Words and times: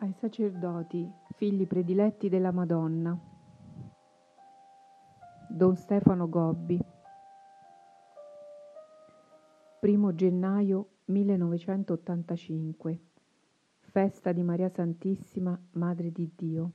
ai 0.00 0.14
sacerdoti, 0.14 1.10
figli 1.34 1.66
prediletti 1.66 2.30
della 2.30 2.52
Madonna. 2.52 3.18
Don 5.48 5.76
Stefano 5.76 6.28
Gobbi 6.28 6.80
1 9.80 10.14
gennaio 10.14 10.88
1985 11.06 13.00
Festa 13.80 14.32
di 14.32 14.42
Maria 14.42 14.70
Santissima, 14.70 15.58
Madre 15.72 16.12
di 16.12 16.30
Dio. 16.34 16.70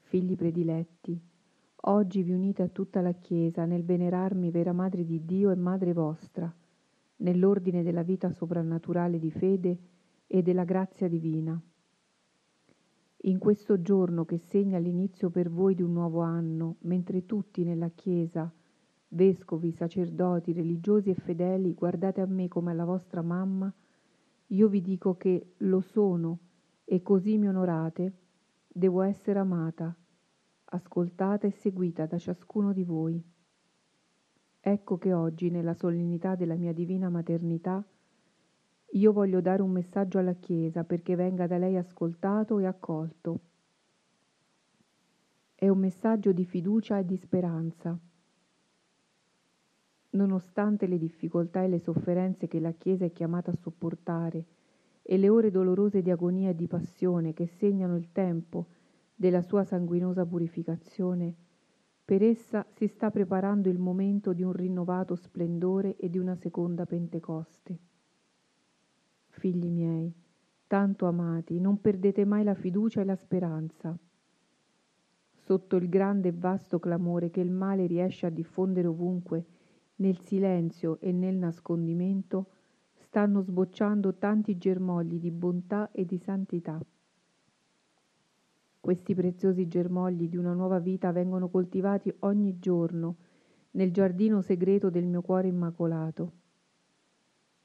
Figli 0.00 0.34
prediletti, 0.34 1.18
oggi 1.82 2.22
vi 2.22 2.32
unite 2.32 2.62
a 2.62 2.68
tutta 2.68 3.00
la 3.00 3.12
Chiesa 3.12 3.64
nel 3.64 3.84
venerarmi 3.84 4.50
vera 4.50 4.72
Madre 4.72 5.04
di 5.04 5.24
Dio 5.24 5.50
e 5.50 5.54
Madre 5.54 5.92
vostra, 5.94 6.52
nell'ordine 7.16 7.82
della 7.82 8.02
vita 8.02 8.30
soprannaturale 8.30 9.18
di 9.18 9.30
fede 9.30 9.78
e 10.26 10.42
della 10.42 10.64
grazia 10.64 11.08
divina. 11.08 11.60
In 13.26 13.38
questo 13.38 13.80
giorno 13.80 14.24
che 14.24 14.38
segna 14.38 14.78
l'inizio 14.78 15.30
per 15.30 15.50
voi 15.50 15.74
di 15.74 15.82
un 15.82 15.92
nuovo 15.92 16.20
anno, 16.20 16.76
mentre 16.80 17.24
tutti 17.24 17.64
nella 17.64 17.88
Chiesa, 17.88 18.52
vescovi, 19.08 19.72
sacerdoti, 19.72 20.52
religiosi 20.52 21.10
e 21.10 21.14
fedeli, 21.14 21.72
guardate 21.72 22.20
a 22.20 22.26
me 22.26 22.48
come 22.48 22.72
alla 22.72 22.84
vostra 22.84 23.22
mamma, 23.22 23.72
io 24.48 24.68
vi 24.68 24.82
dico 24.82 25.16
che 25.16 25.54
lo 25.58 25.80
sono 25.80 26.38
e 26.84 27.00
così 27.00 27.38
mi 27.38 27.48
onorate, 27.48 28.12
devo 28.68 29.00
essere 29.00 29.38
amata, 29.38 29.96
ascoltata 30.64 31.46
e 31.46 31.50
seguita 31.50 32.04
da 32.06 32.18
ciascuno 32.18 32.72
di 32.72 32.84
voi. 32.84 33.22
Ecco 34.60 34.98
che 34.98 35.12
oggi, 35.12 35.50
nella 35.50 35.74
solennità 35.74 36.34
della 36.34 36.56
mia 36.56 36.72
divina 36.72 37.08
maternità, 37.08 37.84
io 38.94 39.12
voglio 39.12 39.40
dare 39.40 39.60
un 39.60 39.70
messaggio 39.70 40.18
alla 40.18 40.34
Chiesa 40.34 40.84
perché 40.84 41.16
venga 41.16 41.46
da 41.48 41.58
lei 41.58 41.76
ascoltato 41.76 42.58
e 42.60 42.66
accolto. 42.66 43.40
È 45.54 45.68
un 45.68 45.78
messaggio 45.78 46.30
di 46.32 46.44
fiducia 46.44 46.98
e 46.98 47.04
di 47.04 47.16
speranza. 47.16 47.98
Nonostante 50.10 50.86
le 50.86 50.98
difficoltà 50.98 51.62
e 51.62 51.68
le 51.68 51.80
sofferenze 51.80 52.46
che 52.46 52.60
la 52.60 52.70
Chiesa 52.70 53.04
è 53.04 53.12
chiamata 53.12 53.50
a 53.50 53.56
sopportare 53.56 54.44
e 55.02 55.18
le 55.18 55.28
ore 55.28 55.50
dolorose 55.50 56.00
di 56.00 56.12
agonia 56.12 56.50
e 56.50 56.54
di 56.54 56.68
passione 56.68 57.32
che 57.32 57.48
segnano 57.48 57.96
il 57.96 58.12
tempo 58.12 58.66
della 59.16 59.42
sua 59.42 59.64
sanguinosa 59.64 60.24
purificazione, 60.24 61.34
per 62.04 62.22
essa 62.22 62.64
si 62.74 62.86
sta 62.86 63.10
preparando 63.10 63.68
il 63.68 63.78
momento 63.78 64.32
di 64.32 64.44
un 64.44 64.52
rinnovato 64.52 65.16
splendore 65.16 65.96
e 65.96 66.08
di 66.08 66.18
una 66.18 66.36
seconda 66.36 66.86
Pentecoste 66.86 67.92
figli 69.44 69.68
miei, 69.68 70.10
tanto 70.66 71.04
amati, 71.04 71.60
non 71.60 71.78
perdete 71.78 72.24
mai 72.24 72.44
la 72.44 72.54
fiducia 72.54 73.02
e 73.02 73.04
la 73.04 73.14
speranza. 73.14 73.94
Sotto 75.34 75.76
il 75.76 75.90
grande 75.90 76.28
e 76.28 76.32
vasto 76.32 76.78
clamore 76.78 77.28
che 77.28 77.42
il 77.42 77.50
male 77.50 77.84
riesce 77.84 78.24
a 78.24 78.30
diffondere 78.30 78.86
ovunque, 78.86 79.44
nel 79.96 80.18
silenzio 80.20 80.98
e 80.98 81.12
nel 81.12 81.36
nascondimento, 81.36 82.46
stanno 82.94 83.42
sbocciando 83.42 84.14
tanti 84.14 84.56
germogli 84.56 85.18
di 85.18 85.30
bontà 85.30 85.90
e 85.92 86.06
di 86.06 86.16
santità. 86.16 86.82
Questi 88.80 89.14
preziosi 89.14 89.68
germogli 89.68 90.26
di 90.26 90.38
una 90.38 90.54
nuova 90.54 90.78
vita 90.78 91.12
vengono 91.12 91.50
coltivati 91.50 92.10
ogni 92.20 92.58
giorno 92.58 93.16
nel 93.72 93.92
giardino 93.92 94.40
segreto 94.40 94.88
del 94.88 95.04
mio 95.04 95.20
cuore 95.20 95.48
immacolato. 95.48 96.32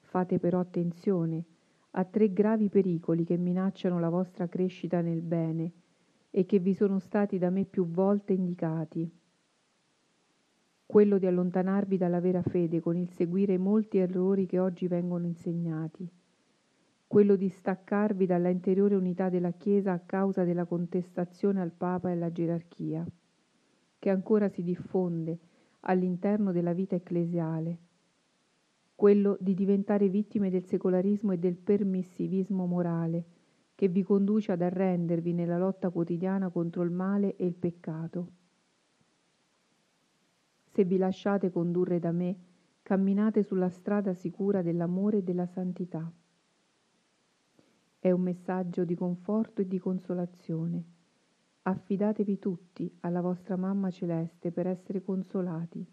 Fate 0.00 0.38
però 0.38 0.60
attenzione 0.60 1.44
a 1.92 2.04
tre 2.04 2.32
gravi 2.32 2.68
pericoli 2.68 3.24
che 3.24 3.36
minacciano 3.36 3.98
la 3.98 4.08
vostra 4.08 4.48
crescita 4.48 5.00
nel 5.00 5.22
bene 5.22 5.72
e 6.30 6.46
che 6.46 6.60
vi 6.60 6.72
sono 6.74 7.00
stati 7.00 7.38
da 7.38 7.50
me 7.50 7.64
più 7.64 7.86
volte 7.86 8.32
indicati. 8.32 9.10
Quello 10.86 11.18
di 11.18 11.26
allontanarvi 11.26 11.96
dalla 11.96 12.20
vera 12.20 12.42
fede 12.42 12.80
con 12.80 12.96
il 12.96 13.10
seguire 13.10 13.58
molti 13.58 13.98
errori 13.98 14.46
che 14.46 14.58
oggi 14.58 14.86
vengono 14.86 15.26
insegnati. 15.26 16.08
Quello 17.06 17.34
di 17.34 17.48
staccarvi 17.48 18.24
dalla 18.24 18.48
interiore 18.48 18.94
unità 18.94 19.28
della 19.28 19.50
Chiesa 19.52 19.92
a 19.92 19.98
causa 19.98 20.44
della 20.44 20.64
contestazione 20.64 21.60
al 21.60 21.72
Papa 21.72 22.08
e 22.08 22.12
alla 22.12 22.30
gerarchia, 22.30 23.04
che 23.98 24.10
ancora 24.10 24.48
si 24.48 24.62
diffonde 24.62 25.38
all'interno 25.80 26.52
della 26.52 26.72
vita 26.72 26.94
ecclesiale 26.94 27.78
quello 29.00 29.38
di 29.40 29.54
diventare 29.54 30.10
vittime 30.10 30.50
del 30.50 30.66
secolarismo 30.66 31.32
e 31.32 31.38
del 31.38 31.56
permissivismo 31.56 32.66
morale, 32.66 33.24
che 33.74 33.88
vi 33.88 34.02
conduce 34.02 34.52
ad 34.52 34.60
arrendervi 34.60 35.32
nella 35.32 35.56
lotta 35.56 35.88
quotidiana 35.88 36.50
contro 36.50 36.82
il 36.82 36.90
male 36.90 37.34
e 37.36 37.46
il 37.46 37.54
peccato. 37.54 38.28
Se 40.66 40.84
vi 40.84 40.98
lasciate 40.98 41.50
condurre 41.50 41.98
da 41.98 42.12
me, 42.12 42.36
camminate 42.82 43.42
sulla 43.42 43.70
strada 43.70 44.12
sicura 44.12 44.60
dell'amore 44.60 45.16
e 45.16 45.22
della 45.22 45.46
santità. 45.46 46.12
È 47.98 48.10
un 48.10 48.20
messaggio 48.20 48.84
di 48.84 48.94
conforto 48.94 49.62
e 49.62 49.66
di 49.66 49.78
consolazione. 49.78 50.84
Affidatevi 51.62 52.38
tutti 52.38 52.94
alla 53.00 53.22
vostra 53.22 53.56
mamma 53.56 53.90
celeste 53.90 54.50
per 54.50 54.66
essere 54.66 55.00
consolati 55.00 55.86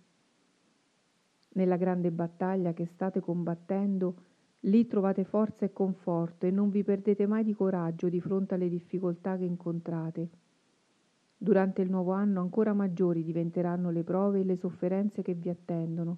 nella 1.58 1.76
grande 1.76 2.12
battaglia 2.12 2.72
che 2.72 2.86
state 2.86 3.20
combattendo, 3.20 4.16
lì 4.62 4.86
trovate 4.86 5.24
forza 5.24 5.66
e 5.66 5.74
conforto 5.74 6.46
e 6.46 6.52
non 6.52 6.70
vi 6.70 6.84
perdete 6.84 7.26
mai 7.26 7.44
di 7.44 7.54
coraggio 7.54 8.10
di 8.10 8.22
fronte 8.22 8.54
alle 8.54 8.70
difficoltà 8.70 9.36
che 9.38 9.46
incontrate. 9.46 10.30
Durante 11.36 11.82
il 11.82 11.90
nuovo 11.90 12.12
anno 12.12 12.42
ancora 12.42 12.74
maggiori 12.74 13.24
diventeranno 13.24 13.90
le 13.90 14.04
prove 14.04 14.40
e 14.40 14.44
le 14.44 14.56
sofferenze 14.56 15.24
che 15.24 15.34
vi 15.34 15.50
attendono, 15.50 16.18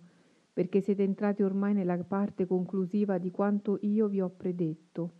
perché 0.51 0.81
siete 0.81 1.03
entrati 1.03 1.41
ormai 1.41 1.73
nella 1.73 1.97
parte 1.97 2.45
conclusiva 2.45 3.17
di 3.17 3.31
quanto 3.31 3.79
io 3.81 4.07
vi 4.07 4.19
ho 4.19 4.29
predetto. 4.29 5.11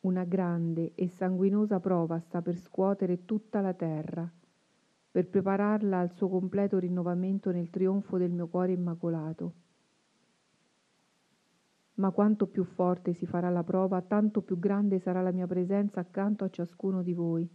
Una 0.00 0.24
grande 0.24 0.92
e 0.96 1.08
sanguinosa 1.08 1.78
prova 1.78 2.18
sta 2.18 2.42
per 2.42 2.56
scuotere 2.56 3.24
tutta 3.24 3.60
la 3.60 3.74
terra 3.74 4.28
per 5.10 5.28
prepararla 5.28 5.98
al 5.98 6.12
suo 6.12 6.28
completo 6.28 6.78
rinnovamento 6.78 7.50
nel 7.50 7.70
trionfo 7.70 8.18
del 8.18 8.30
mio 8.30 8.48
cuore 8.48 8.72
immacolato. 8.72 9.52
Ma 11.94 12.10
quanto 12.10 12.46
più 12.46 12.62
forte 12.62 13.12
si 13.12 13.26
farà 13.26 13.48
la 13.48 13.64
prova, 13.64 14.00
tanto 14.02 14.42
più 14.42 14.58
grande 14.58 14.98
sarà 14.98 15.20
la 15.20 15.32
mia 15.32 15.46
presenza 15.46 16.00
accanto 16.00 16.44
a 16.44 16.50
ciascuno 16.50 17.02
di 17.02 17.12
voi, 17.12 17.48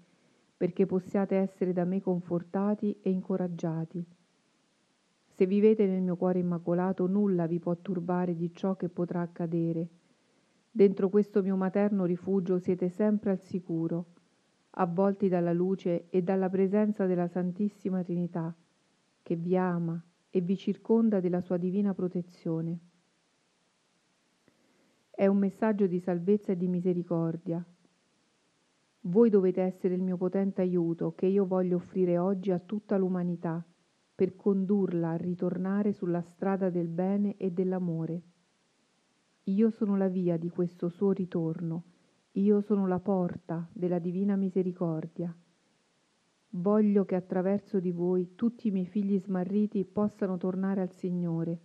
perché 0.58 0.86
possiate 0.86 1.36
essere 1.36 1.72
da 1.72 1.86
me 1.86 2.02
confortati 2.02 3.00
e 3.02 3.10
incoraggiati. 3.10 4.06
Se 5.28 5.46
vivete 5.46 5.86
nel 5.86 6.02
mio 6.02 6.18
cuore 6.18 6.40
immacolato, 6.40 7.08
nulla 7.08 7.48
vi 7.48 7.60
può 7.60 7.76
turbare 7.78 8.36
di 8.36 8.52
ciò 8.54 8.76
che 8.76 8.90
potrà 8.90 9.22
accadere. 9.22 9.88
Dentro 10.70 11.10
questo 11.10 11.42
mio 11.42 11.56
materno 11.56 12.04
rifugio 12.04 12.58
siete 12.58 12.90
sempre 12.90 13.32
al 13.32 13.40
sicuro 13.40 14.06
avvolti 14.76 15.28
dalla 15.28 15.54
luce 15.54 16.10
e 16.10 16.22
dalla 16.24 16.50
presenza 16.50 17.06
della 17.06 17.28
Santissima 17.28 18.04
Trinità, 18.04 18.56
che 19.22 19.36
vi 19.36 19.56
ama 19.56 20.02
e 20.30 20.42
vi 20.42 20.58
circonda 20.58 21.20
della 21.20 21.42
sua 21.42 21.58
divina 21.58 21.94
protezione. 21.94 22.80
È 25.12 25.28
un 25.28 25.38
messaggio 25.38 25.86
di 25.86 26.00
salvezza 26.00 26.54
e 26.54 26.58
di 26.58 26.68
misericordia. 26.68 27.64
Voi 29.02 29.30
dovete 29.30 29.62
essere 29.62 29.94
il 29.94 30.02
mio 30.02 30.18
potente 30.18 30.62
aiuto 30.62 31.14
che 31.14 31.28
io 31.28 31.46
voglio 31.46 31.76
offrire 31.76 32.18
oggi 32.18 32.52
a 32.52 32.60
tutta 32.60 32.98
l'umanità 32.98 33.64
per 34.16 34.36
condurla 34.36 35.12
a 35.12 35.18
ritornare 35.18 35.92
sulla 35.92 36.22
strada 36.22 36.70
del 36.70 36.88
bene 36.88 37.38
e 37.38 37.52
dell'amore. 37.52 38.22
Io 39.44 39.70
sono 39.70 39.98
la 39.98 40.08
via 40.08 40.38
di 40.38 40.50
questo 40.50 40.90
suo 40.90 41.12
ritorno 41.12 41.84
io 42.38 42.62
sono 42.62 42.88
la 42.88 43.00
porta 43.00 43.70
della 43.72 44.00
divina 44.00 44.36
misericordia. 44.36 45.36
Voglio 46.56 47.06
che 47.06 47.14
attraverso 47.14 47.80
di 47.80 47.92
voi 47.92 48.34
tutti 48.34 48.70
i 48.70 48.72
miei 48.72 48.88
figli 48.88 49.20
smarriti 49.20 49.86
possano 49.86 50.38
tornare 50.38 50.82
al 50.82 50.92
Signore, 50.92 51.60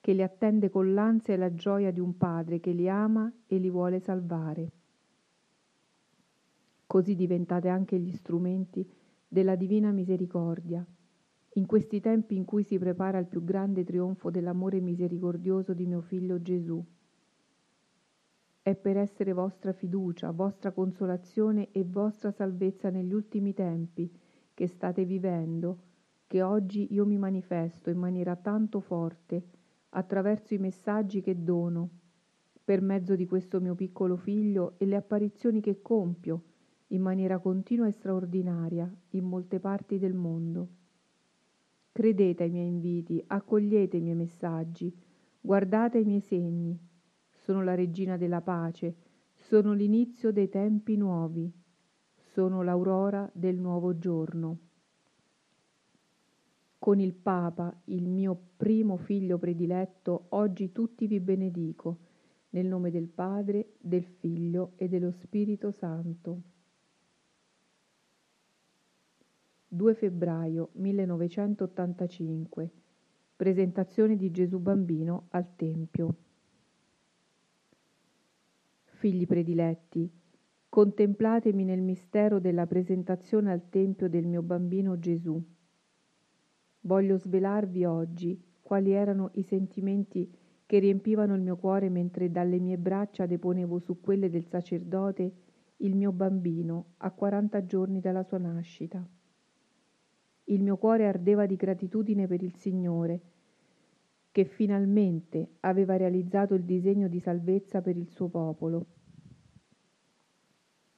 che 0.00 0.14
li 0.14 0.22
attende 0.22 0.70
con 0.70 0.94
l'ansia 0.94 1.34
e 1.34 1.36
la 1.36 1.54
gioia 1.54 1.90
di 1.90 2.00
un 2.00 2.16
Padre 2.16 2.58
che 2.58 2.70
li 2.70 2.88
ama 2.88 3.30
e 3.46 3.58
li 3.58 3.68
vuole 3.68 4.00
salvare. 4.00 4.72
Così 6.86 7.14
diventate 7.14 7.68
anche 7.68 7.98
gli 7.98 8.12
strumenti 8.12 8.90
della 9.28 9.56
divina 9.56 9.90
misericordia, 9.90 10.86
in 11.54 11.66
questi 11.66 12.00
tempi 12.00 12.34
in 12.34 12.46
cui 12.46 12.62
si 12.62 12.78
prepara 12.78 13.18
il 13.18 13.26
più 13.26 13.44
grande 13.44 13.84
trionfo 13.84 14.30
dell'amore 14.30 14.80
misericordioso 14.80 15.74
di 15.74 15.84
mio 15.84 16.00
Figlio 16.00 16.40
Gesù 16.40 16.82
è 18.68 18.74
per 18.74 18.98
essere 18.98 19.32
vostra 19.32 19.72
fiducia, 19.72 20.30
vostra 20.30 20.72
consolazione 20.72 21.70
e 21.72 21.84
vostra 21.84 22.30
salvezza 22.30 22.90
negli 22.90 23.14
ultimi 23.14 23.54
tempi 23.54 24.12
che 24.52 24.66
state 24.66 25.06
vivendo, 25.06 25.78
che 26.26 26.42
oggi 26.42 26.92
io 26.92 27.06
mi 27.06 27.16
manifesto 27.16 27.88
in 27.88 27.96
maniera 27.96 28.36
tanto 28.36 28.80
forte 28.80 29.42
attraverso 29.90 30.52
i 30.52 30.58
messaggi 30.58 31.22
che 31.22 31.42
dono, 31.42 31.88
per 32.62 32.82
mezzo 32.82 33.16
di 33.16 33.24
questo 33.24 33.58
mio 33.58 33.74
piccolo 33.74 34.16
figlio 34.16 34.74
e 34.76 34.84
le 34.84 34.96
apparizioni 34.96 35.62
che 35.62 35.80
compio 35.80 36.42
in 36.88 37.00
maniera 37.00 37.38
continua 37.38 37.86
e 37.86 37.92
straordinaria 37.92 38.94
in 39.10 39.24
molte 39.24 39.60
parti 39.60 39.98
del 39.98 40.12
mondo. 40.12 40.68
Credete 41.90 42.42
ai 42.42 42.50
miei 42.50 42.68
inviti, 42.68 43.24
accogliete 43.26 43.96
i 43.96 44.02
miei 44.02 44.14
messaggi, 44.14 44.94
guardate 45.40 45.98
i 45.98 46.04
miei 46.04 46.20
segni. 46.20 46.87
Sono 47.48 47.62
la 47.62 47.74
regina 47.74 48.18
della 48.18 48.42
pace, 48.42 48.94
sono 49.32 49.72
l'inizio 49.72 50.32
dei 50.32 50.50
tempi 50.50 50.98
nuovi, 50.98 51.50
sono 52.14 52.60
l'aurora 52.60 53.26
del 53.32 53.56
nuovo 53.56 53.96
giorno. 53.96 54.58
Con 56.78 57.00
il 57.00 57.14
Papa, 57.14 57.74
il 57.84 58.06
mio 58.06 58.38
primo 58.54 58.98
figlio 58.98 59.38
prediletto, 59.38 60.26
oggi 60.28 60.72
tutti 60.72 61.06
vi 61.06 61.20
benedico, 61.20 62.00
nel 62.50 62.66
nome 62.66 62.90
del 62.90 63.08
Padre, 63.08 63.76
del 63.80 64.04
Figlio 64.04 64.72
e 64.76 64.86
dello 64.88 65.12
Spirito 65.12 65.70
Santo. 65.70 66.42
2 69.68 69.94
febbraio 69.94 70.68
1985 70.72 72.70
Presentazione 73.36 74.16
di 74.16 74.30
Gesù 74.30 74.58
Bambino 74.58 75.28
al 75.30 75.56
Tempio 75.56 76.26
Figli 78.98 79.28
prediletti, 79.28 80.10
contemplatemi 80.68 81.62
nel 81.62 81.80
mistero 81.80 82.40
della 82.40 82.66
presentazione 82.66 83.52
al 83.52 83.68
Tempio 83.68 84.08
del 84.08 84.26
mio 84.26 84.42
bambino 84.42 84.98
Gesù. 84.98 85.40
Voglio 86.80 87.16
svelarvi 87.16 87.84
oggi 87.84 88.42
quali 88.60 88.90
erano 88.90 89.30
i 89.34 89.44
sentimenti 89.44 90.28
che 90.66 90.80
riempivano 90.80 91.36
il 91.36 91.42
mio 91.42 91.56
cuore 91.56 91.88
mentre 91.90 92.32
dalle 92.32 92.58
mie 92.58 92.76
braccia 92.76 93.26
deponevo 93.26 93.78
su 93.78 94.00
quelle 94.00 94.28
del 94.30 94.48
sacerdote 94.48 95.32
il 95.76 95.94
mio 95.94 96.10
bambino 96.10 96.94
a 96.96 97.12
quaranta 97.12 97.64
giorni 97.64 98.00
dalla 98.00 98.24
sua 98.24 98.38
nascita. 98.38 99.08
Il 100.46 100.60
mio 100.64 100.76
cuore 100.76 101.06
ardeva 101.06 101.46
di 101.46 101.54
gratitudine 101.54 102.26
per 102.26 102.42
il 102.42 102.56
Signore, 102.56 103.20
che 104.38 104.44
finalmente 104.44 105.54
aveva 105.62 105.96
realizzato 105.96 106.54
il 106.54 106.62
disegno 106.62 107.08
di 107.08 107.18
salvezza 107.18 107.80
per 107.80 107.96
il 107.96 108.08
suo 108.08 108.28
popolo. 108.28 108.86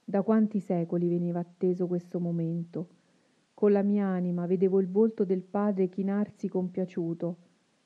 Da 0.04 0.20
quanti 0.20 0.60
secoli 0.60 1.08
veniva 1.08 1.38
atteso 1.38 1.86
questo 1.86 2.20
momento? 2.20 2.88
Con 3.54 3.72
la 3.72 3.80
mia 3.80 4.04
anima 4.04 4.44
vedevo 4.44 4.78
il 4.78 4.90
volto 4.90 5.24
del 5.24 5.40
Padre 5.40 5.88
chinarsi 5.88 6.48
compiaciuto, 6.48 7.36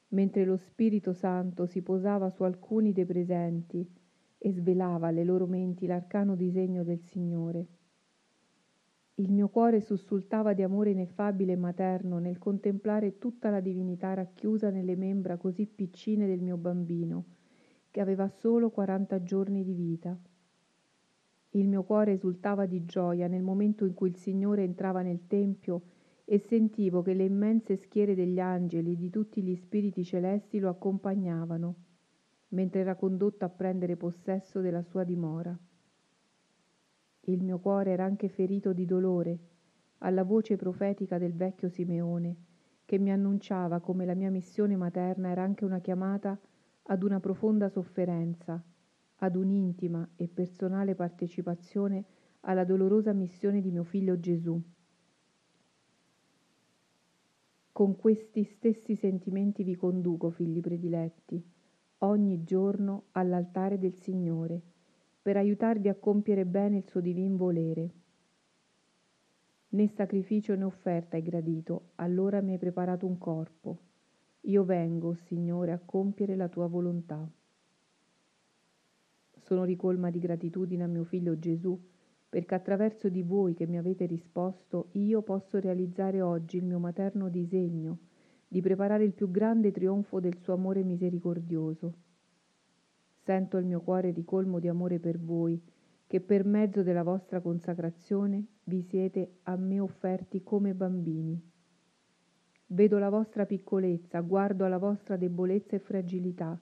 mentre 0.09 0.45
lo 0.45 0.56
Spirito 0.56 1.12
Santo 1.12 1.67
si 1.67 1.83
posava 1.83 2.31
su 2.31 2.43
alcuni 2.43 2.93
dei 2.93 3.06
presenti 3.06 3.89
e 4.37 4.53
svelava 4.53 5.06
alle 5.06 5.23
loro 5.23 5.47
menti 5.47 5.87
l'arcano 5.87 6.35
disegno 6.35 6.83
del 6.83 7.05
Signore. 7.05 7.67
Il 9.17 9.31
mio 9.31 9.49
cuore 9.49 9.81
sussultava 9.81 10.55
di 10.55 10.63
amore 10.63 10.91
ineffabile 10.91 11.53
e 11.53 11.57
materno 11.57 12.19
nel 12.19 12.39
contemplare 12.39 13.19
tutta 13.19 13.49
la 13.49 13.61
divinità 13.61 14.13
racchiusa 14.13 14.71
nelle 14.71 14.97
membra 14.97 15.37
così 15.37 15.67
piccine 15.67 16.27
del 16.27 16.41
mio 16.41 16.57
bambino, 16.57 17.25
che 17.93 18.01
aveva 18.01 18.27
solo 18.27 18.71
quaranta 18.71 19.23
giorni 19.23 19.63
di 19.63 19.73
vita. 19.73 20.19
Il 21.51 21.69
mio 21.69 21.85
cuore 21.85 22.11
esultava 22.11 22.67
di 22.67 22.85
gioia 22.87 23.29
nel 23.29 23.43
momento 23.43 23.85
in 23.85 23.95
cui 23.95 24.09
il 24.09 24.17
Signore 24.17 24.65
entrava 24.65 25.03
nel 25.03 25.29
Tempio 25.29 25.83
e 26.25 26.39
sentivo 26.39 27.03
che 27.03 27.15
le 27.15 27.25
immense 27.25 27.77
schiere 27.77 28.17
degli 28.17 28.41
angeli 28.41 28.95
e 28.95 28.97
di 28.97 29.11
tutti 29.11 29.43
gli 29.43 29.55
spiriti 29.55 30.03
celesti 30.03 30.59
lo 30.59 30.71
accompagnavano, 30.71 31.75
mentre 32.49 32.81
era 32.81 32.97
condotto 32.97 33.45
a 33.45 33.49
prendere 33.49 33.97
possesso 33.97 34.61
della 34.61 34.83
sua 34.83 35.05
dimora. 35.05 35.57
Il 37.26 37.43
mio 37.43 37.59
cuore 37.59 37.93
era 37.93 38.05
anche 38.05 38.29
ferito 38.29 38.73
di 38.73 38.85
dolore 38.85 39.38
alla 39.99 40.25
voce 40.25 40.56
profetica 40.56 41.17
del 41.17 41.35
vecchio 41.35 41.71
Simeone, 41.71 42.37
che 42.85 42.99
mi 42.99 43.11
annunciava 43.11 43.81
come 43.81 44.05
la 44.05 44.15
mia 44.15 44.31
missione 44.31 44.76
materna 44.76 45.31
era 45.31 45.43
anche 45.43 45.65
una 45.65 45.81
chiamata 45.81 46.38
ad 46.82 47.03
una 47.03 47.21
profonda 47.21 47.71
sofferenza, 47.71 48.62
ad 49.17 49.37
un'intima 49.37 50.06
e 50.17 50.29
personale 50.29 50.94
partecipazione 50.94 52.05
alla 52.41 52.65
dolorosa 52.65 53.15
missione 53.15 53.62
di 53.62 53.70
mio 53.70 53.85
figlio 53.85 54.20
Gesù. 54.20 54.61
Con 57.73 57.97
questi 57.97 58.44
stessi 58.44 58.97
sentimenti 58.97 59.62
vi 59.65 59.75
conduco, 59.77 60.29
figli 60.29 60.61
prediletti, 60.61 61.43
ogni 61.99 62.44
giorno 62.44 63.05
all'altare 63.12 63.79
del 63.79 63.94
Signore 63.94 64.74
per 65.25 65.38
aiutarvi 65.38 65.88
a 65.88 65.94
compiere 65.94 66.44
bene 66.44 66.76
il 66.76 66.85
suo 66.87 67.00
divin 67.00 67.37
volere. 67.37 67.91
Né 69.69 69.88
sacrificio 69.88 70.55
né 70.55 70.65
offerta 70.65 71.17
hai 71.17 71.23
gradito, 71.23 71.93
allora 71.94 72.43
mi 72.43 72.53
hai 72.53 72.59
preparato 72.59 73.06
un 73.06 73.17
corpo. 73.17 73.79
Io 74.43 74.65
vengo, 74.65 75.15
Signore, 75.15 75.73
a 75.73 75.81
compiere 75.82 76.37
la 76.37 76.49
tua 76.49 76.67
volontà. 76.67 77.26
Sono 79.38 79.65
ricolma 79.65 80.11
di 80.11 80.19
gratitudine 80.19 80.82
a 80.82 80.88
mio 80.88 81.05
figlio 81.05 81.38
Gesù, 81.38 81.75
perché 82.29 82.55
attraverso 82.55 83.09
di 83.09 83.23
voi 83.23 83.55
che 83.55 83.67
mi 83.67 83.79
avete 83.79 84.05
risposto 84.05 84.88
io 84.93 85.23
posso 85.23 85.59
realizzare 85.59 86.20
oggi 86.20 86.59
il 86.59 86.65
mio 86.65 86.79
materno 86.79 87.31
disegno 87.31 87.99
di 88.47 88.61
preparare 88.61 89.05
il 89.05 89.15
più 89.15 89.31
grande 89.31 89.73
trionfo 89.73 90.20
del 90.20 90.37
suo 90.43 90.53
amore 90.53 90.82
misericordioso 90.82 92.12
Sento 93.25 93.56
il 93.56 93.65
mio 93.65 93.81
cuore 93.81 94.11
ricolmo 94.11 94.59
di 94.59 94.69
amore 94.69 94.99
per 94.99 95.19
voi, 95.19 95.59
che 96.06 96.21
per 96.21 96.44
mezzo 96.44 96.82
della 96.82 97.03
vostra 97.03 97.41
consacrazione 97.41 98.44
vi 98.65 98.82
siete 98.82 99.38
a 99.44 99.56
me 99.56 99.81
offerti 99.81 100.43
come 100.43 100.75
bambini. 100.75 101.41
Vedo 102.67 102.99
la 102.99 103.09
vostra 103.09 103.47
piccolezza, 103.47 104.21
guardo 104.21 104.67
alla 104.67 104.76
vostra 104.76 105.17
debolezza 105.17 105.75
e 105.75 105.79
fragilità, 105.79 106.61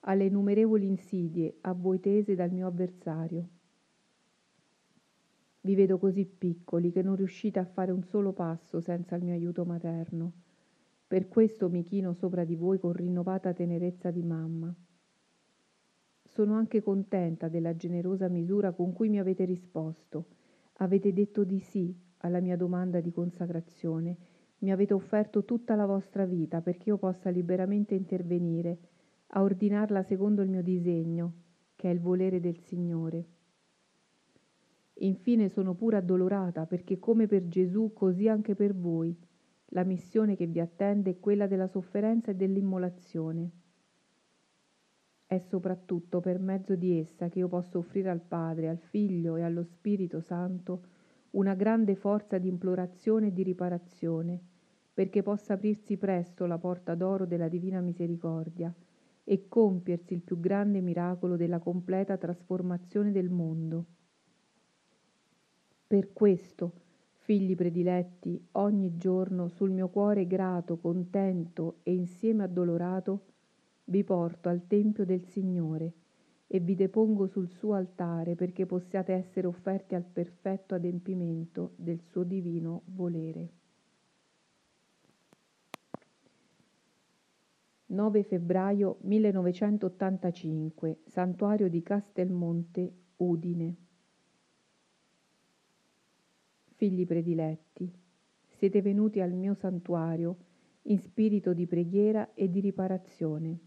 alle 0.00 0.26
innumerevoli 0.26 0.86
insidie 0.86 1.56
a 1.62 1.72
voi 1.72 1.98
tese 1.98 2.36
dal 2.36 2.52
mio 2.52 2.68
avversario. 2.68 3.48
Vi 5.62 5.74
vedo 5.74 5.98
così 5.98 6.24
piccoli 6.24 6.92
che 6.92 7.02
non 7.02 7.16
riuscite 7.16 7.58
a 7.58 7.64
fare 7.64 7.90
un 7.90 8.04
solo 8.04 8.32
passo 8.32 8.78
senza 8.78 9.16
il 9.16 9.24
mio 9.24 9.34
aiuto 9.34 9.64
materno. 9.64 10.32
Per 11.08 11.26
questo 11.26 11.68
mi 11.68 11.82
chino 11.82 12.12
sopra 12.12 12.44
di 12.44 12.54
voi 12.54 12.78
con 12.78 12.92
rinnovata 12.92 13.52
tenerezza 13.52 14.12
di 14.12 14.22
mamma. 14.22 14.72
Sono 16.36 16.52
anche 16.52 16.82
contenta 16.82 17.48
della 17.48 17.74
generosa 17.76 18.28
misura 18.28 18.72
con 18.72 18.92
cui 18.92 19.08
mi 19.08 19.18
avete 19.18 19.46
risposto. 19.46 20.26
Avete 20.80 21.14
detto 21.14 21.44
di 21.44 21.60
sì 21.60 21.96
alla 22.18 22.40
mia 22.40 22.58
domanda 22.58 23.00
di 23.00 23.10
consacrazione. 23.10 24.16
Mi 24.58 24.70
avete 24.70 24.92
offerto 24.92 25.46
tutta 25.46 25.74
la 25.74 25.86
vostra 25.86 26.26
vita 26.26 26.60
perché 26.60 26.90
io 26.90 26.98
possa 26.98 27.30
liberamente 27.30 27.94
intervenire, 27.94 28.78
a 29.28 29.40
ordinarla 29.40 30.02
secondo 30.02 30.42
il 30.42 30.50
mio 30.50 30.62
disegno, 30.62 31.32
che 31.74 31.88
è 31.88 31.94
il 31.94 32.00
volere 32.00 32.38
del 32.38 32.58
Signore. 32.58 33.24
Infine 34.98 35.48
sono 35.48 35.72
pure 35.72 35.96
addolorata 35.96 36.66
perché 36.66 36.98
come 36.98 37.26
per 37.26 37.48
Gesù, 37.48 37.94
così 37.94 38.28
anche 38.28 38.54
per 38.54 38.74
voi, 38.74 39.16
la 39.68 39.84
missione 39.84 40.36
che 40.36 40.46
vi 40.46 40.60
attende 40.60 41.12
è 41.12 41.18
quella 41.18 41.46
della 41.46 41.66
sofferenza 41.66 42.32
e 42.32 42.34
dell'immolazione. 42.34 43.64
È 45.28 45.38
soprattutto 45.38 46.20
per 46.20 46.38
mezzo 46.38 46.76
di 46.76 47.00
essa 47.00 47.28
che 47.28 47.40
io 47.40 47.48
posso 47.48 47.78
offrire 47.78 48.10
al 48.10 48.20
Padre, 48.20 48.68
al 48.68 48.78
Figlio 48.78 49.34
e 49.34 49.42
allo 49.42 49.64
Spirito 49.64 50.20
Santo 50.20 50.84
una 51.30 51.54
grande 51.54 51.96
forza 51.96 52.38
di 52.38 52.46
implorazione 52.46 53.26
e 53.26 53.32
di 53.32 53.42
riparazione, 53.42 54.40
perché 54.94 55.22
possa 55.22 55.54
aprirsi 55.54 55.96
presto 55.96 56.46
la 56.46 56.58
porta 56.58 56.94
d'oro 56.94 57.26
della 57.26 57.48
divina 57.48 57.80
misericordia 57.80 58.72
e 59.24 59.48
compiersi 59.48 60.14
il 60.14 60.22
più 60.22 60.38
grande 60.38 60.80
miracolo 60.80 61.34
della 61.34 61.58
completa 61.58 62.16
trasformazione 62.16 63.10
del 63.10 63.28
mondo. 63.28 63.84
Per 65.88 66.12
questo, 66.12 66.72
figli 67.16 67.56
prediletti, 67.56 68.40
ogni 68.52 68.96
giorno 68.96 69.48
sul 69.48 69.70
mio 69.70 69.88
cuore 69.88 70.28
grato, 70.28 70.78
contento 70.78 71.80
e 71.82 71.92
insieme 71.92 72.44
addolorato, 72.44 73.24
vi 73.88 74.02
porto 74.02 74.48
al 74.48 74.66
Tempio 74.66 75.04
del 75.04 75.24
Signore 75.26 75.92
e 76.48 76.60
vi 76.60 76.74
depongo 76.74 77.26
sul 77.26 77.48
suo 77.48 77.74
altare 77.74 78.34
perché 78.34 78.66
possiate 78.66 79.12
essere 79.12 79.46
offerti 79.46 79.94
al 79.94 80.04
perfetto 80.04 80.74
adempimento 80.74 81.72
del 81.76 82.00
suo 82.00 82.22
divino 82.22 82.82
volere. 82.86 83.50
9 87.86 88.22
febbraio 88.24 88.98
1985 89.02 90.98
Santuario 91.04 91.68
di 91.68 91.82
Castelmonte, 91.82 92.92
Udine. 93.16 93.76
Figli 96.74 97.06
prediletti, 97.06 97.90
siete 98.48 98.82
venuti 98.82 99.20
al 99.20 99.32
mio 99.32 99.54
santuario 99.54 100.36
in 100.82 100.98
spirito 100.98 101.52
di 101.52 101.66
preghiera 101.66 102.34
e 102.34 102.50
di 102.50 102.60
riparazione 102.60 103.65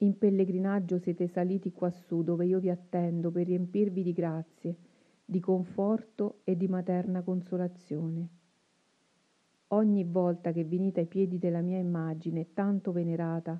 In 0.00 0.18
pellegrinaggio 0.18 0.98
siete 0.98 1.26
saliti 1.26 1.72
quassù 1.72 2.22
dove 2.22 2.44
io 2.44 2.58
vi 2.58 2.68
attendo 2.68 3.30
per 3.30 3.46
riempirvi 3.46 4.02
di 4.02 4.12
grazie, 4.12 4.76
di 5.24 5.40
conforto 5.40 6.40
e 6.44 6.54
di 6.54 6.68
materna 6.68 7.22
consolazione. 7.22 8.28
Ogni 9.68 10.04
volta 10.04 10.52
che 10.52 10.64
venite 10.64 11.00
ai 11.00 11.06
piedi 11.06 11.38
della 11.38 11.62
mia 11.62 11.78
immagine 11.78 12.52
tanto 12.52 12.92
venerata, 12.92 13.58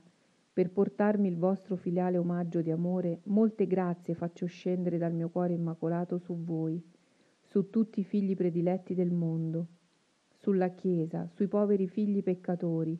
per 0.52 0.70
portarmi 0.70 1.26
il 1.26 1.38
vostro 1.38 1.74
filiale 1.76 2.18
omaggio 2.18 2.60
di 2.60 2.70
amore, 2.70 3.20
molte 3.24 3.66
grazie 3.66 4.14
faccio 4.14 4.44
scendere 4.44 4.98
dal 4.98 5.14
mio 5.14 5.30
cuore 5.30 5.54
immacolato 5.54 6.18
su 6.18 6.44
voi, 6.44 6.82
su 7.40 7.70
tutti 7.70 8.00
i 8.00 8.04
figli 8.04 8.36
prediletti 8.36 8.94
del 8.94 9.10
mondo, 9.10 9.66
sulla 10.34 10.68
Chiesa, 10.68 11.26
sui 11.28 11.48
poveri 11.48 11.88
figli 11.88 12.22
peccatori, 12.22 12.98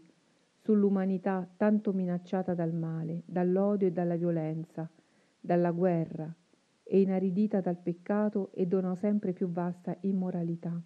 sull'umanità 0.66 1.48
tanto 1.56 1.92
minacciata 1.92 2.52
dal 2.52 2.74
male, 2.74 3.22
dall'odio 3.24 3.86
e 3.86 3.92
dalla 3.92 4.16
violenza, 4.16 4.90
dalla 5.38 5.70
guerra, 5.70 6.34
e 6.82 7.00
inaridita 7.00 7.60
dal 7.60 7.78
peccato 7.78 8.50
e 8.52 8.66
da 8.66 8.78
una 8.78 8.96
sempre 8.96 9.32
più 9.32 9.48
vasta 9.48 9.96
immoralità. 10.00 10.82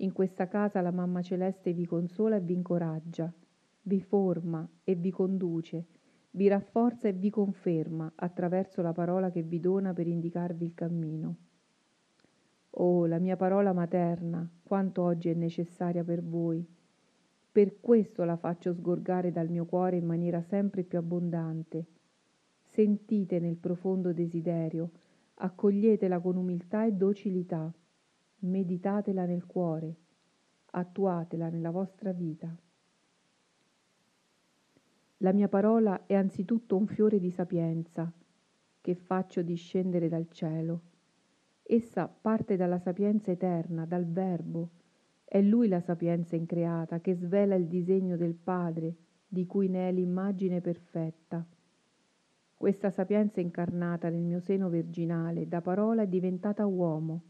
In 0.00 0.12
questa 0.12 0.48
casa 0.48 0.82
la 0.82 0.90
Mamma 0.90 1.22
Celeste 1.22 1.72
vi 1.72 1.86
consola 1.86 2.36
e 2.36 2.40
vi 2.40 2.52
incoraggia, 2.52 3.32
vi 3.82 4.02
forma 4.02 4.68
e 4.84 4.94
vi 4.96 5.10
conduce, 5.10 5.86
vi 6.32 6.46
rafforza 6.48 7.08
e 7.08 7.14
vi 7.14 7.30
conferma 7.30 8.12
attraverso 8.16 8.82
la 8.82 8.92
parola 8.92 9.30
che 9.30 9.40
vi 9.40 9.60
dona 9.60 9.94
per 9.94 10.06
indicarvi 10.06 10.66
il 10.66 10.74
cammino. 10.74 11.36
Oh, 12.72 13.06
la 13.06 13.18
mia 13.18 13.36
parola 13.36 13.72
materna, 13.72 14.46
quanto 14.62 15.00
oggi 15.00 15.30
è 15.30 15.34
necessaria 15.34 16.04
per 16.04 16.22
voi. 16.22 16.75
Per 17.56 17.80
questo 17.80 18.24
la 18.24 18.36
faccio 18.36 18.74
sgorgare 18.74 19.32
dal 19.32 19.48
mio 19.48 19.64
cuore 19.64 19.96
in 19.96 20.04
maniera 20.04 20.42
sempre 20.42 20.82
più 20.82 20.98
abbondante. 20.98 21.86
Sentite 22.60 23.38
nel 23.38 23.56
profondo 23.56 24.12
desiderio, 24.12 24.90
accoglietela 25.36 26.20
con 26.20 26.36
umiltà 26.36 26.84
e 26.84 26.92
docilità, 26.92 27.72
meditatela 28.40 29.24
nel 29.24 29.46
cuore, 29.46 29.96
attuatela 30.72 31.48
nella 31.48 31.70
vostra 31.70 32.12
vita. 32.12 32.54
La 35.20 35.32
mia 35.32 35.48
parola 35.48 36.04
è 36.04 36.12
anzitutto 36.12 36.76
un 36.76 36.86
fiore 36.86 37.18
di 37.18 37.30
sapienza 37.30 38.12
che 38.82 38.94
faccio 38.94 39.40
discendere 39.40 40.10
dal 40.10 40.28
cielo. 40.30 40.82
Essa 41.62 42.06
parte 42.06 42.56
dalla 42.56 42.78
sapienza 42.78 43.30
eterna, 43.30 43.86
dal 43.86 44.04
Verbo. 44.04 44.84
È 45.28 45.40
Lui 45.42 45.66
la 45.66 45.80
sapienza 45.80 46.36
increata 46.36 47.00
che 47.00 47.16
svela 47.16 47.56
il 47.56 47.66
disegno 47.66 48.16
del 48.16 48.34
Padre, 48.34 48.94
di 49.26 49.44
cui 49.44 49.68
ne 49.68 49.88
è 49.88 49.92
l'immagine 49.92 50.60
perfetta. 50.60 51.44
Questa 52.54 52.90
sapienza 52.90 53.40
incarnata 53.40 54.08
nel 54.08 54.22
mio 54.22 54.38
seno 54.38 54.68
virginale, 54.68 55.48
da 55.48 55.60
parola 55.60 56.02
è 56.02 56.06
diventata 56.06 56.64
uomo 56.64 57.22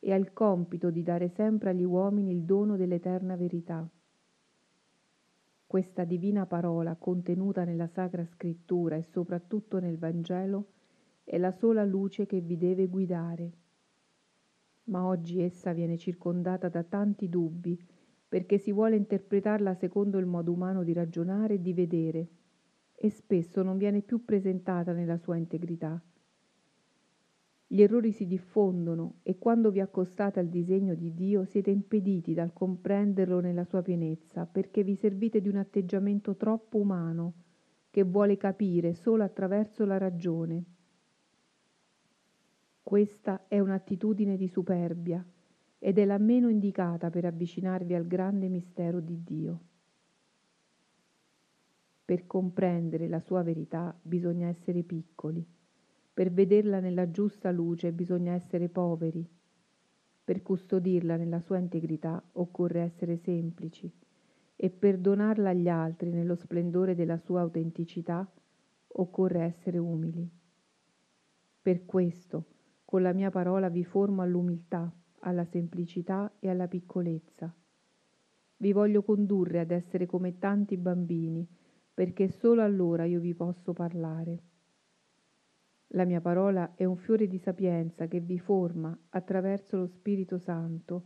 e 0.00 0.14
ha 0.14 0.16
il 0.16 0.32
compito 0.32 0.90
di 0.90 1.02
dare 1.02 1.28
sempre 1.28 1.70
agli 1.70 1.84
uomini 1.84 2.30
il 2.30 2.42
dono 2.42 2.74
dell'eterna 2.74 3.36
verità. 3.36 3.86
Questa 5.66 6.04
divina 6.04 6.46
parola 6.46 6.96
contenuta 6.96 7.64
nella 7.64 7.86
Sacra 7.88 8.24
Scrittura 8.24 8.96
e 8.96 9.02
soprattutto 9.02 9.78
nel 9.78 9.98
Vangelo 9.98 10.68
è 11.22 11.36
la 11.36 11.52
sola 11.52 11.84
luce 11.84 12.24
che 12.24 12.40
vi 12.40 12.56
deve 12.56 12.86
guidare. 12.86 13.52
Ma 14.86 15.04
oggi 15.04 15.40
essa 15.40 15.72
viene 15.72 15.96
circondata 15.96 16.68
da 16.68 16.82
tanti 16.82 17.28
dubbi 17.28 17.78
perché 18.28 18.58
si 18.58 18.72
vuole 18.72 18.96
interpretarla 18.96 19.74
secondo 19.74 20.18
il 20.18 20.26
modo 20.26 20.52
umano 20.52 20.82
di 20.82 20.92
ragionare 20.92 21.54
e 21.54 21.60
di 21.60 21.72
vedere 21.72 22.28
e 22.94 23.10
spesso 23.10 23.62
non 23.62 23.78
viene 23.78 24.02
più 24.02 24.24
presentata 24.24 24.92
nella 24.92 25.16
sua 25.16 25.36
integrità. 25.36 26.00
Gli 27.68 27.82
errori 27.82 28.12
si 28.12 28.26
diffondono 28.26 29.16
e 29.22 29.38
quando 29.38 29.72
vi 29.72 29.80
accostate 29.80 30.38
al 30.38 30.48
disegno 30.48 30.94
di 30.94 31.14
Dio 31.14 31.44
siete 31.44 31.70
impediti 31.70 32.32
dal 32.32 32.52
comprenderlo 32.52 33.40
nella 33.40 33.64
sua 33.64 33.82
pienezza 33.82 34.46
perché 34.46 34.84
vi 34.84 34.94
servite 34.94 35.40
di 35.40 35.48
un 35.48 35.56
atteggiamento 35.56 36.36
troppo 36.36 36.78
umano 36.78 37.34
che 37.90 38.04
vuole 38.04 38.36
capire 38.36 38.94
solo 38.94 39.24
attraverso 39.24 39.84
la 39.84 39.98
ragione. 39.98 40.75
Questa 42.86 43.46
è 43.48 43.58
un'attitudine 43.58 44.36
di 44.36 44.46
superbia 44.46 45.20
ed 45.76 45.98
è 45.98 46.04
la 46.04 46.18
meno 46.18 46.48
indicata 46.48 47.10
per 47.10 47.24
avvicinarvi 47.24 47.94
al 47.94 48.06
grande 48.06 48.46
mistero 48.46 49.00
di 49.00 49.24
Dio. 49.24 49.60
Per 52.04 52.28
comprendere 52.28 53.08
la 53.08 53.18
sua 53.18 53.42
verità 53.42 53.92
bisogna 54.00 54.46
essere 54.46 54.84
piccoli 54.84 55.44
per 56.14 56.30
vederla 56.30 56.78
nella 56.78 57.10
giusta 57.10 57.50
luce 57.50 57.90
bisogna 57.90 58.34
essere 58.34 58.68
poveri. 58.68 59.28
Per 60.22 60.42
custodirla 60.42 61.16
nella 61.16 61.40
sua 61.40 61.58
integrità 61.58 62.22
occorre 62.34 62.82
essere 62.82 63.16
semplici 63.16 63.92
e 64.54 64.70
per 64.70 64.96
donarla 64.98 65.50
agli 65.50 65.68
altri 65.68 66.12
nello 66.12 66.36
splendore 66.36 66.94
della 66.94 67.18
sua 67.18 67.40
autenticità 67.40 68.24
occorre 68.86 69.42
essere 69.42 69.78
umili. 69.78 70.30
Per 71.60 71.84
questo, 71.84 72.54
con 72.86 73.02
la 73.02 73.12
mia 73.12 73.30
parola 73.30 73.68
vi 73.68 73.84
formo 73.84 74.22
all'umiltà, 74.22 74.90
alla 75.20 75.44
semplicità 75.44 76.32
e 76.38 76.48
alla 76.48 76.68
piccolezza. 76.68 77.52
Vi 78.58 78.72
voglio 78.72 79.02
condurre 79.02 79.58
ad 79.58 79.72
essere 79.72 80.06
come 80.06 80.38
tanti 80.38 80.76
bambini, 80.76 81.46
perché 81.92 82.28
solo 82.28 82.62
allora 82.62 83.04
io 83.04 83.18
vi 83.18 83.34
posso 83.34 83.72
parlare. 83.72 84.42
La 85.88 86.04
mia 86.04 86.20
parola 86.20 86.74
è 86.76 86.84
un 86.84 86.96
fiore 86.96 87.26
di 87.26 87.38
sapienza 87.38 88.06
che 88.06 88.20
vi 88.20 88.38
forma 88.38 88.96
attraverso 89.10 89.76
lo 89.76 89.86
Spirito 89.86 90.38
Santo, 90.38 91.04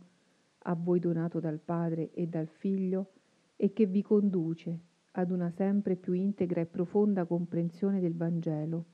a 0.59 0.75
voi 0.75 0.99
donato 0.99 1.39
dal 1.39 1.59
Padre 1.59 2.11
e 2.11 2.27
dal 2.27 2.47
Figlio, 2.47 3.13
e 3.55 3.73
che 3.73 3.87
vi 3.87 4.03
conduce 4.03 4.79
ad 5.13 5.31
una 5.31 5.49
sempre 5.49 5.95
più 5.95 6.13
integra 6.13 6.61
e 6.61 6.67
profonda 6.67 7.25
comprensione 7.25 7.99
del 7.99 8.15
Vangelo. 8.15 8.85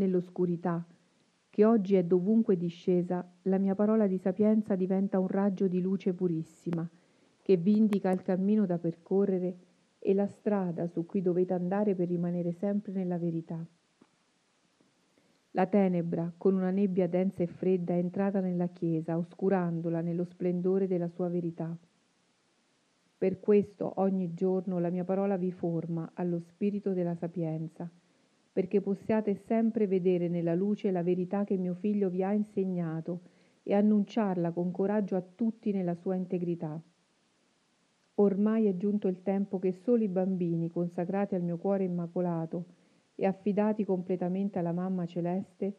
Nell'oscurità, 0.00 0.82
che 1.50 1.64
oggi 1.66 1.94
è 1.94 2.02
dovunque 2.04 2.56
discesa, 2.56 3.22
la 3.42 3.58
mia 3.58 3.74
parola 3.74 4.06
di 4.06 4.16
sapienza 4.16 4.74
diventa 4.74 5.18
un 5.18 5.26
raggio 5.26 5.68
di 5.68 5.82
luce 5.82 6.14
purissima, 6.14 6.88
che 7.42 7.56
vi 7.58 7.76
indica 7.76 8.10
il 8.10 8.22
cammino 8.22 8.64
da 8.64 8.78
percorrere 8.78 9.56
e 9.98 10.14
la 10.14 10.26
strada 10.26 10.86
su 10.86 11.04
cui 11.04 11.20
dovete 11.20 11.52
andare 11.52 11.94
per 11.94 12.08
rimanere 12.08 12.52
sempre 12.52 12.92
nella 12.92 13.18
verità. 13.18 13.62
La 15.50 15.66
tenebra, 15.66 16.32
con 16.34 16.54
una 16.54 16.70
nebbia 16.70 17.06
densa 17.06 17.42
e 17.42 17.46
fredda, 17.46 17.92
è 17.92 17.98
entrata 17.98 18.40
nella 18.40 18.68
chiesa, 18.68 19.18
oscurandola 19.18 20.00
nello 20.00 20.24
splendore 20.24 20.86
della 20.86 21.08
sua 21.08 21.28
verità. 21.28 21.76
Per 23.18 23.38
questo 23.38 23.92
ogni 23.96 24.32
giorno 24.32 24.78
la 24.78 24.88
mia 24.88 25.04
parola 25.04 25.36
vi 25.36 25.52
forma 25.52 26.12
allo 26.14 26.38
spirito 26.38 26.94
della 26.94 27.14
sapienza, 27.16 27.86
perché 28.52 28.80
possiate 28.80 29.34
sempre 29.46 29.86
vedere 29.86 30.28
nella 30.28 30.54
luce 30.54 30.90
la 30.90 31.02
verità 31.02 31.44
che 31.44 31.56
mio 31.56 31.74
figlio 31.74 32.10
vi 32.10 32.22
ha 32.22 32.32
insegnato 32.32 33.20
e 33.62 33.74
annunciarla 33.74 34.50
con 34.50 34.70
coraggio 34.70 35.16
a 35.16 35.22
tutti 35.22 35.70
nella 35.70 35.94
sua 35.94 36.16
integrità. 36.16 36.80
Ormai 38.14 38.66
è 38.66 38.76
giunto 38.76 39.08
il 39.08 39.22
tempo 39.22 39.58
che 39.58 39.72
solo 39.72 40.02
i 40.02 40.08
bambini 40.08 40.68
consacrati 40.68 41.34
al 41.34 41.42
mio 41.42 41.56
cuore 41.58 41.84
immacolato 41.84 42.64
e 43.14 43.24
affidati 43.24 43.84
completamente 43.84 44.58
alla 44.58 44.72
Mamma 44.72 45.06
Celeste 45.06 45.74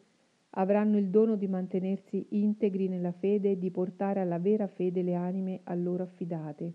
avranno 0.51 0.97
il 0.97 1.09
dono 1.09 1.35
di 1.35 1.47
mantenersi 1.47 2.25
integri 2.29 2.87
nella 2.87 3.11
fede 3.11 3.51
e 3.51 3.57
di 3.57 3.69
portare 3.69 4.21
alla 4.21 4.39
vera 4.39 4.67
fede 4.67 5.01
le 5.01 5.15
anime 5.15 5.59
a 5.63 5.75
loro 5.75 6.03
affidate. 6.03 6.73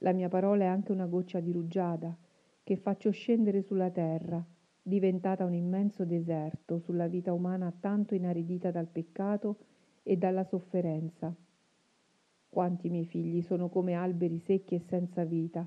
La 0.00 0.12
mia 0.12 0.28
parola 0.28 0.64
è 0.64 0.66
anche 0.66 0.92
una 0.92 1.06
goccia 1.06 1.40
di 1.40 1.50
rugiada 1.50 2.16
che 2.68 2.76
faccio 2.76 3.10
scendere 3.10 3.62
sulla 3.62 3.88
terra, 3.88 4.44
diventata 4.82 5.42
un 5.46 5.54
immenso 5.54 6.04
deserto 6.04 6.78
sulla 6.80 7.06
vita 7.06 7.32
umana 7.32 7.72
tanto 7.72 8.14
inaridita 8.14 8.70
dal 8.70 8.88
peccato 8.88 9.56
e 10.02 10.18
dalla 10.18 10.44
sofferenza. 10.44 11.34
Quanti 12.50 12.90
miei 12.90 13.06
figli 13.06 13.40
sono 13.40 13.70
come 13.70 13.94
alberi 13.94 14.38
secchi 14.40 14.74
e 14.74 14.80
senza 14.80 15.24
vita. 15.24 15.66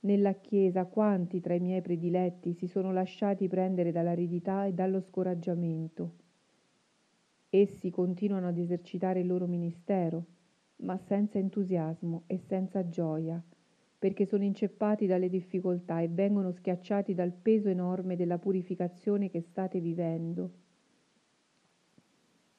Nella 0.00 0.32
Chiesa 0.32 0.86
quanti 0.86 1.40
tra 1.40 1.52
i 1.52 1.60
miei 1.60 1.82
prediletti 1.82 2.54
si 2.54 2.66
sono 2.66 2.90
lasciati 2.90 3.46
prendere 3.46 3.92
dall'aridità 3.92 4.64
e 4.64 4.72
dallo 4.72 5.02
scoraggiamento. 5.02 6.14
Essi 7.50 7.90
continuano 7.90 8.48
ad 8.48 8.56
esercitare 8.56 9.20
il 9.20 9.26
loro 9.26 9.46
ministero, 9.46 10.24
ma 10.76 10.96
senza 10.96 11.36
entusiasmo 11.36 12.22
e 12.26 12.38
senza 12.38 12.88
gioia, 12.88 13.44
perché 14.00 14.26
sono 14.26 14.42
inceppati 14.42 15.06
dalle 15.06 15.28
difficoltà 15.28 16.00
e 16.00 16.08
vengono 16.08 16.50
schiacciati 16.50 17.14
dal 17.14 17.30
peso 17.30 17.68
enorme 17.68 18.16
della 18.16 18.38
purificazione 18.38 19.30
che 19.30 19.42
state 19.42 19.78
vivendo 19.78 20.50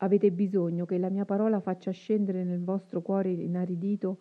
Avete 0.04 0.32
bisogno 0.32 0.86
che 0.86 0.98
la 0.98 1.10
mia 1.10 1.26
parola 1.26 1.60
faccia 1.60 1.92
scendere 1.92 2.44
nel 2.44 2.64
vostro 2.64 3.02
cuore 3.02 3.30
inaridito 3.30 4.18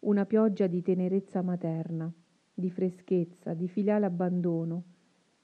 una 0.00 0.26
pioggia 0.26 0.66
di 0.66 0.82
tenerezza 0.82 1.40
materna, 1.40 2.12
di 2.52 2.68
freschezza, 2.68 3.54
di 3.54 3.68
filiale 3.68 4.06
abbandono, 4.06 4.82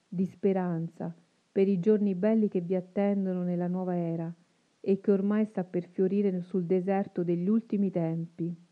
di 0.08 0.26
speranza 0.26 1.14
per 1.52 1.68
i 1.68 1.78
giorni 1.78 2.16
belli 2.16 2.48
che 2.48 2.60
vi 2.60 2.74
attendono 2.74 3.44
nella 3.44 3.68
nuova 3.68 3.96
era 3.96 4.32
e 4.80 5.00
che 5.00 5.10
ormai 5.12 5.44
sta 5.44 5.62
per 5.62 5.84
fiorire 5.84 6.40
sul 6.40 6.64
deserto 6.64 7.22
degli 7.22 7.48
ultimi 7.48 7.90
tempi. 7.90 8.65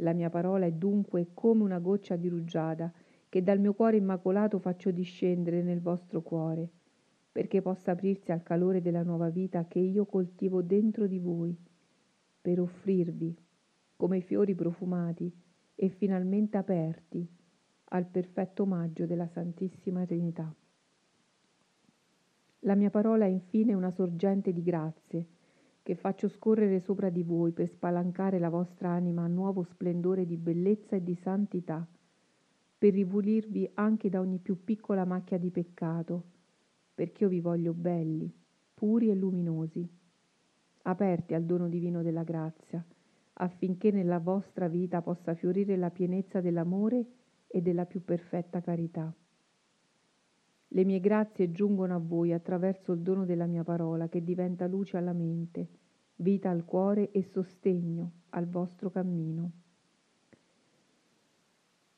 La 0.00 0.12
mia 0.12 0.30
parola 0.30 0.66
è 0.66 0.72
dunque 0.72 1.28
come 1.34 1.62
una 1.62 1.78
goccia 1.78 2.16
di 2.16 2.28
rugiada 2.28 2.92
che 3.28 3.42
dal 3.42 3.60
mio 3.60 3.74
cuore 3.74 3.96
immacolato 3.96 4.58
faccio 4.58 4.90
discendere 4.90 5.62
nel 5.62 5.80
vostro 5.80 6.22
cuore, 6.22 6.68
perché 7.30 7.60
possa 7.62 7.92
aprirsi 7.92 8.32
al 8.32 8.42
calore 8.42 8.80
della 8.80 9.02
nuova 9.02 9.28
vita 9.28 9.66
che 9.66 9.78
io 9.78 10.06
coltivo 10.06 10.62
dentro 10.62 11.06
di 11.06 11.18
voi, 11.18 11.56
per 12.40 12.60
offrirvi 12.60 13.36
come 13.96 14.20
fiori 14.20 14.54
profumati 14.54 15.30
e 15.74 15.88
finalmente 15.90 16.56
aperti 16.56 17.28
al 17.92 18.06
perfetto 18.06 18.62
omaggio 18.62 19.04
della 19.04 19.26
Santissima 19.26 20.06
Trinità. 20.06 20.52
La 22.60 22.74
mia 22.74 22.90
parola 22.90 23.26
è 23.26 23.28
infine 23.28 23.74
una 23.74 23.90
sorgente 23.90 24.52
di 24.52 24.62
grazie 24.62 25.26
che 25.90 25.96
faccio 25.96 26.28
scorrere 26.28 26.78
sopra 26.78 27.10
di 27.10 27.24
voi 27.24 27.50
per 27.50 27.68
spalancare 27.68 28.38
la 28.38 28.48
vostra 28.48 28.90
anima 28.90 29.24
a 29.24 29.26
nuovo 29.26 29.64
splendore 29.64 30.24
di 30.24 30.36
bellezza 30.36 30.94
e 30.94 31.02
di 31.02 31.16
santità, 31.16 31.84
per 32.78 32.92
ripulirvi 32.92 33.68
anche 33.74 34.08
da 34.08 34.20
ogni 34.20 34.38
più 34.38 34.62
piccola 34.62 35.04
macchia 35.04 35.36
di 35.36 35.50
peccato, 35.50 36.22
perché 36.94 37.24
io 37.24 37.30
vi 37.30 37.40
voglio 37.40 37.72
belli, 37.72 38.32
puri 38.72 39.10
e 39.10 39.16
luminosi, 39.16 39.84
aperti 40.82 41.34
al 41.34 41.42
dono 41.42 41.68
divino 41.68 42.02
della 42.02 42.22
grazia, 42.22 42.86
affinché 43.32 43.90
nella 43.90 44.20
vostra 44.20 44.68
vita 44.68 45.02
possa 45.02 45.34
fiorire 45.34 45.76
la 45.76 45.90
pienezza 45.90 46.40
dell'amore 46.40 47.04
e 47.48 47.60
della 47.62 47.84
più 47.84 48.04
perfetta 48.04 48.60
carità. 48.60 49.12
Le 50.68 50.84
mie 50.84 51.00
grazie 51.00 51.50
giungono 51.50 51.96
a 51.96 51.98
voi 51.98 52.32
attraverso 52.32 52.92
il 52.92 53.00
dono 53.00 53.24
della 53.24 53.46
mia 53.46 53.64
parola 53.64 54.08
che 54.08 54.22
diventa 54.22 54.68
luce 54.68 54.96
alla 54.96 55.12
mente, 55.12 55.79
vita 56.20 56.50
al 56.50 56.64
cuore 56.64 57.10
e 57.10 57.22
sostegno 57.22 58.12
al 58.30 58.46
vostro 58.46 58.90
cammino. 58.90 59.50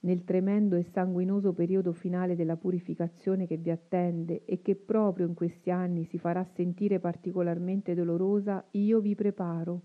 Nel 0.00 0.24
tremendo 0.24 0.74
e 0.74 0.82
sanguinoso 0.82 1.52
periodo 1.52 1.92
finale 1.92 2.34
della 2.34 2.56
purificazione 2.56 3.46
che 3.46 3.56
vi 3.56 3.70
attende 3.70 4.44
e 4.44 4.60
che 4.60 4.74
proprio 4.74 5.26
in 5.26 5.34
questi 5.34 5.70
anni 5.70 6.04
si 6.04 6.18
farà 6.18 6.42
sentire 6.42 6.98
particolarmente 6.98 7.94
dolorosa, 7.94 8.64
io 8.72 9.00
vi 9.00 9.14
preparo 9.14 9.82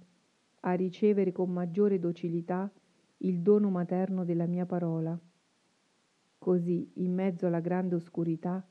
a 0.61 0.73
ricevere 0.73 1.31
con 1.31 1.51
maggiore 1.51 1.99
docilità 1.99 2.71
il 3.17 3.41
dono 3.41 3.69
materno 3.69 4.25
della 4.25 4.47
mia 4.47 4.65
parola. 4.65 5.19
Così, 6.39 6.91
in 6.95 7.13
mezzo 7.13 7.45
alla 7.45 7.59
grande 7.59 7.95
oscurità, 7.95 8.65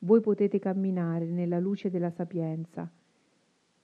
voi 0.00 0.20
potete 0.20 0.58
camminare 0.58 1.26
nella 1.26 1.58
luce 1.58 1.90
della 1.90 2.10
sapienza. 2.10 2.90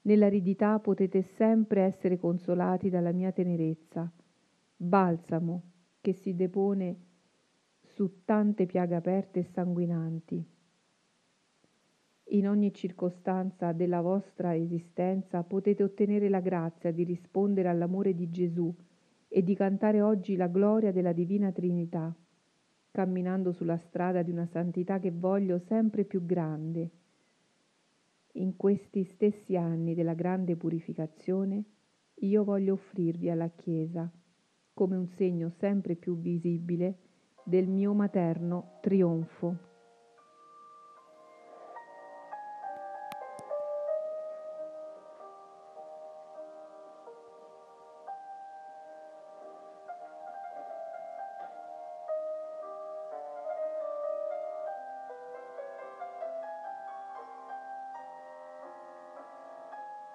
Nell'aridità 0.02 0.78
potete 0.78 1.23
sempre 1.23 1.82
essere 1.82 2.18
consolati 2.18 2.90
dalla 2.90 3.12
mia 3.12 3.32
tenerezza, 3.32 4.11
balsamo 4.76 5.62
che 6.00 6.12
si 6.12 6.35
depone 6.35 6.97
su 7.80 8.25
tante 8.25 8.66
piaghe 8.66 8.94
aperte 8.94 9.40
e 9.40 9.44
sanguinanti 9.44 10.44
in 12.32 12.49
ogni 12.49 12.73
circostanza 12.73 13.73
della 13.73 14.00
vostra 14.00 14.56
esistenza 14.56 15.42
potete 15.42 15.82
ottenere 15.82 16.30
la 16.30 16.40
grazia 16.40 16.90
di 16.90 17.04
rispondere 17.04 17.68
all'amore 17.68 18.14
di 18.14 18.30
Gesù 18.30 18.75
e 19.28 19.43
di 19.43 19.54
cantare 19.54 20.00
oggi 20.00 20.36
la 20.36 20.47
gloria 20.47 20.93
della 20.93 21.12
Divina 21.12 21.52
Trinità, 21.52 22.15
camminando 22.91 23.52
sulla 23.52 23.76
strada 23.76 24.23
di 24.23 24.30
una 24.30 24.47
santità 24.47 24.99
che 24.99 25.10
voglio 25.10 25.58
sempre 25.58 26.04
più 26.04 26.25
grande. 26.25 26.91
In 28.32 28.56
questi 28.56 29.04
stessi 29.04 29.56
anni 29.56 29.95
della 29.95 30.14
grande 30.14 30.56
purificazione, 30.56 31.64
io 32.21 32.45
voglio 32.45 32.75
offrirvi 32.75 33.28
alla 33.28 33.50
Chiesa 33.50 34.10
come 34.73 34.97
un 34.97 35.06
segno 35.06 35.50
sempre 35.50 35.97
più 35.97 36.18
visibile 36.18 36.99
del 37.45 37.68
mio 37.68 37.92
materno 37.92 38.78
trionfo. 38.80 39.72